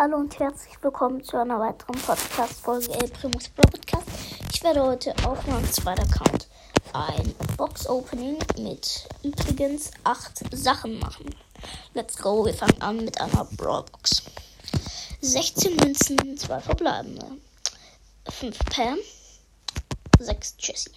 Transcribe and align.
Hallo 0.00 0.16
und 0.18 0.38
herzlich 0.38 0.80
willkommen 0.80 1.24
zu 1.24 1.38
einer 1.38 1.58
weiteren 1.58 2.00
Podcast-Folge 2.00 2.88
El 3.02 3.08
Primus 3.08 3.48
Podcast. 3.48 4.06
Ich 4.54 4.62
werde 4.62 4.80
heute 4.80 5.12
auf 5.24 5.44
meinem 5.48 5.68
zweiten 5.72 6.02
Account 6.02 6.46
ein 6.92 7.34
Box-Opening 7.56 8.38
mit 8.58 9.08
übrigens 9.24 9.90
acht 10.04 10.38
Sachen 10.52 11.00
machen. 11.00 11.34
Let's 11.94 12.16
go, 12.16 12.46
wir 12.46 12.54
fangen 12.54 12.80
an 12.80 12.98
mit 12.98 13.20
einer 13.20 13.44
Brawl-Box. 13.56 14.22
16 15.20 15.74
Münzen, 15.74 16.38
2 16.38 16.60
verbleibende. 16.60 17.26
5 18.28 18.56
Pam, 18.66 18.98
6 20.20 20.54
Jessie. 20.60 20.92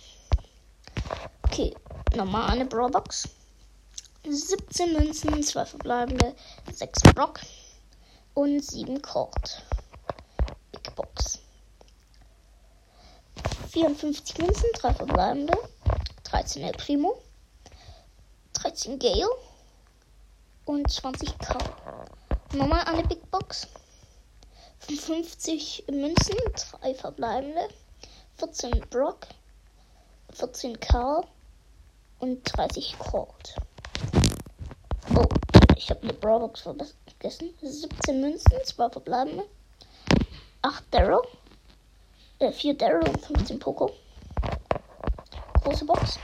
Okay, 1.41 1.73
nochmal 2.15 2.51
eine 2.51 2.65
Brawl-Box. 2.65 3.29
17 4.29 4.93
Münzen, 4.93 5.41
2 5.41 5.65
verbleibende, 5.65 6.35
6 6.71 7.01
Brock 7.15 7.39
und 8.33 8.63
7 8.63 9.01
Colt. 9.01 9.63
Big 10.71 10.95
Box. 10.95 11.39
54 13.69 14.37
Münzen, 14.39 14.69
3 14.73 14.93
verbleibende, 14.93 15.57
13 16.23 16.63
El 16.63 16.73
Primo, 16.73 17.17
13 18.53 18.99
Gale 18.99 19.29
und 20.65 20.89
20 20.91 21.37
K. 21.39 21.57
Nochmal 22.53 22.83
eine 22.85 23.03
Big 23.03 23.29
Box. 23.31 23.67
55 24.79 25.85
Münzen, 25.89 26.35
3 26.81 26.95
verbleibende, 26.95 27.69
14 28.37 28.71
Brock, 28.89 29.27
14 30.33 30.79
Karl 30.79 31.23
und 32.19 32.41
30 32.43 32.97
Colt. 32.97 33.55
Oh, 35.15 35.25
ich 35.75 35.89
habe 35.89 36.01
eine 36.01 36.13
Brawlbox 36.13 36.61
vergessen. 37.21 37.53
17 37.61 38.19
Münzen, 38.19 38.51
2 38.63 38.89
verbleibende. 38.89 39.45
8 40.63 40.83
Daryl. 40.91 41.21
Äh, 42.39 42.51
4 42.51 42.77
Daryl 42.77 43.07
und 43.07 43.21
15 43.23 43.59
Poco. 43.59 43.91
Große 45.63 45.85
Box. 45.85 46.17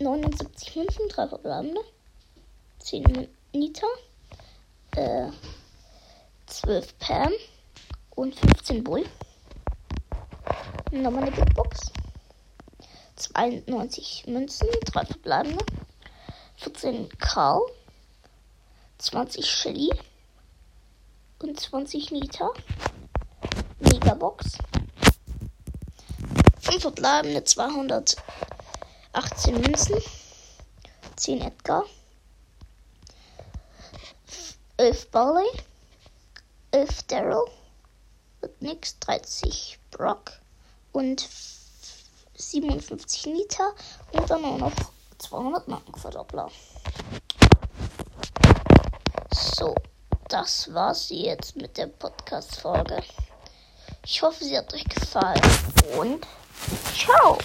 79 0.00 0.76
Münzen, 0.76 1.08
3 1.08 1.28
verbleibende. 1.28 1.80
10 2.80 3.28
Nita. 3.52 3.86
Äh, 4.96 5.30
12 6.46 6.98
Pam. 6.98 7.32
Und 8.16 8.34
15 8.34 8.82
Bull. 8.82 9.04
Nochmal 10.90 11.22
eine 11.22 11.30
Big 11.30 11.54
Box. 11.54 11.92
92 13.14 14.26
Münzen, 14.26 14.68
3 14.86 15.04
verbleibende. 15.04 15.64
14 16.56 17.08
Karl, 17.18 17.62
20 19.00 19.46
Shelly 19.50 19.90
und 21.38 21.58
20 21.58 22.10
Nita. 22.10 22.50
Megabox. 23.78 24.58
5 26.60 26.82
verbleibende 26.82 27.42
218 27.42 28.18
Münzen. 29.54 29.96
10 31.16 31.40
Edgar. 31.40 31.86
11 34.76 35.10
Barley. 35.10 35.48
11 36.72 37.02
Daryl. 37.04 37.44
Wird 38.42 38.60
nix. 38.60 38.98
30 38.98 39.78
Brock. 39.90 40.32
Und 40.92 41.26
57 42.34 43.26
Nita. 43.26 43.72
Und 44.12 44.28
dann 44.28 44.44
auch 44.44 44.58
noch 44.58 44.74
200 45.16 45.68
Markenverdoppler. 45.68 46.50
So, 49.60 49.74
das 50.30 50.72
war's 50.72 51.10
jetzt 51.10 51.54
mit 51.54 51.76
der 51.76 51.88
Podcast-Folge. 51.88 53.02
Ich 54.06 54.22
hoffe, 54.22 54.42
sie 54.42 54.56
hat 54.56 54.72
euch 54.72 54.84
gefallen 54.84 55.42
und 55.98 56.26
ciao! 56.94 57.36